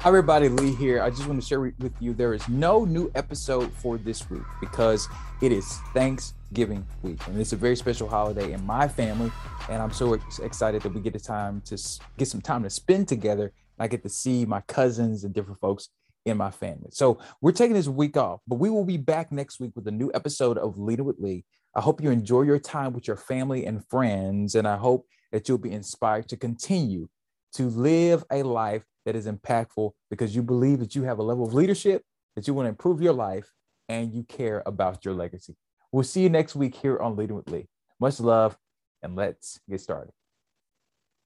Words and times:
Hi, 0.00 0.10
everybody. 0.10 0.48
Lee 0.48 0.74
here. 0.74 1.02
I 1.02 1.10
just 1.10 1.26
want 1.26 1.40
to 1.40 1.46
share 1.46 1.60
with 1.60 1.94
you 2.00 2.14
there 2.14 2.32
is 2.32 2.48
no 2.48 2.84
new 2.84 3.10
episode 3.16 3.72
for 3.72 3.98
this 3.98 4.30
week 4.30 4.42
because 4.60 5.08
it 5.40 5.50
is 5.50 5.66
Thanksgiving 5.94 6.86
week, 7.02 7.18
and 7.26 7.40
it's 7.40 7.54
a 7.54 7.56
very 7.56 7.74
special 7.74 8.06
holiday 8.06 8.52
in 8.52 8.64
my 8.64 8.86
family. 8.86 9.32
And 9.68 9.82
I'm 9.82 9.90
so 9.90 10.12
excited 10.12 10.82
that 10.82 10.94
we 10.94 11.00
get 11.00 11.14
the 11.14 11.18
time 11.18 11.60
to 11.64 11.78
get 12.18 12.28
some 12.28 12.42
time 12.42 12.62
to 12.62 12.70
spend 12.70 13.08
together. 13.08 13.44
And 13.46 13.84
I 13.84 13.88
get 13.88 14.02
to 14.04 14.08
see 14.08 14.44
my 14.44 14.60
cousins 14.68 15.24
and 15.24 15.34
different 15.34 15.58
folks 15.58 15.88
in 16.24 16.36
my 16.36 16.50
family. 16.50 16.90
So 16.92 17.18
we're 17.40 17.52
taking 17.52 17.74
this 17.74 17.88
week 17.88 18.16
off, 18.16 18.42
but 18.46 18.56
we 18.56 18.70
will 18.70 18.84
be 18.84 18.98
back 18.98 19.32
next 19.32 19.58
week 19.60 19.72
with 19.74 19.88
a 19.88 19.92
new 19.92 20.12
episode 20.14 20.58
of 20.58 20.78
Leading 20.78 21.06
with 21.06 21.18
Lee. 21.18 21.44
I 21.74 21.80
hope 21.80 22.02
you 22.02 22.10
enjoy 22.10 22.42
your 22.42 22.58
time 22.60 22.92
with 22.92 23.08
your 23.08 23.16
family 23.16 23.66
and 23.66 23.82
friends, 23.88 24.54
and 24.54 24.68
I 24.68 24.76
hope 24.76 25.06
that 25.32 25.48
you'll 25.48 25.58
be 25.58 25.72
inspired 25.72 26.28
to 26.28 26.36
continue 26.36 27.08
to 27.56 27.68
live 27.68 28.24
a 28.30 28.42
life 28.42 28.84
that 29.04 29.16
is 29.16 29.26
impactful 29.26 29.92
because 30.10 30.34
you 30.34 30.42
believe 30.42 30.78
that 30.80 30.94
you 30.94 31.04
have 31.04 31.18
a 31.18 31.22
level 31.22 31.46
of 31.46 31.54
leadership 31.54 32.02
that 32.34 32.46
you 32.46 32.54
want 32.54 32.66
to 32.66 32.70
improve 32.70 33.00
your 33.00 33.12
life 33.12 33.52
and 33.88 34.12
you 34.12 34.24
care 34.24 34.62
about 34.66 35.04
your 35.04 35.14
legacy. 35.14 35.56
We'll 35.92 36.04
see 36.04 36.22
you 36.22 36.28
next 36.28 36.54
week 36.54 36.74
here 36.74 36.98
on 36.98 37.16
Leading 37.16 37.36
with 37.36 37.48
Lee. 37.48 37.68
Much 37.98 38.20
love 38.20 38.58
and 39.02 39.16
let's 39.16 39.60
get 39.70 39.80
started. 39.80 40.12